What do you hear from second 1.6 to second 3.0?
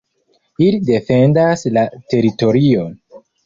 la teritorion.